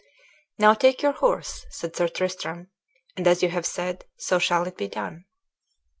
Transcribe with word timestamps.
"Now 0.57 0.73
take 0.73 1.03
your 1.03 1.11
horse," 1.11 1.67
said 1.69 1.95
Sir 1.95 2.07
Tristram, 2.07 2.71
"and 3.15 3.27
as 3.27 3.43
you 3.43 3.49
have 3.49 3.67
said, 3.67 4.05
so 4.17 4.39
shall 4.39 4.63
it 4.65 4.75
be 4.77 4.87
done." 4.87 5.25